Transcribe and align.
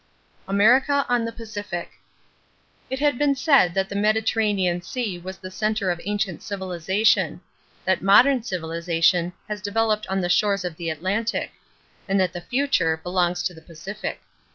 =America 0.47 1.05
on 1.07 1.25
the 1.25 1.31
Pacific.= 1.31 1.91
It 2.89 2.97
has 3.01 3.13
been 3.19 3.35
said 3.35 3.75
that 3.75 3.87
the 3.87 3.95
Mediterranean 3.95 4.81
Sea 4.81 5.19
was 5.19 5.37
the 5.37 5.51
center 5.51 5.91
of 5.91 6.01
ancient 6.05 6.41
civilization; 6.41 7.39
that 7.85 8.01
modern 8.01 8.41
civilization 8.41 9.31
has 9.47 9.61
developed 9.61 10.07
on 10.07 10.19
the 10.21 10.27
shores 10.27 10.65
of 10.65 10.75
the 10.77 10.89
Atlantic; 10.89 11.51
and 12.09 12.19
that 12.19 12.33
the 12.33 12.41
future 12.41 12.97
belongs 12.97 13.43
to 13.43 13.53
the 13.53 13.61
Pacific. 13.61 14.23